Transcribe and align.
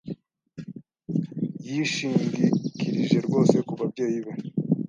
Yishingikirije 1.69 3.17
rwose 3.25 3.55
kubabyeyi 3.67 4.19
be. 4.25 4.33